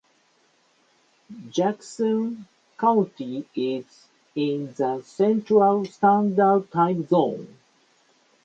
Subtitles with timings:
[1.51, 7.59] Jackson County is in the Central Standard Time Zone.